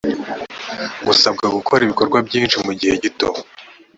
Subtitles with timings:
[1.05, 3.29] gusabwa gukora ibikorwa byinshi mu gihe gito